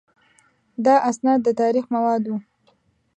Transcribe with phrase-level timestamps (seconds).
[0.85, 2.37] دا اسناد د تاریخ مواد وو.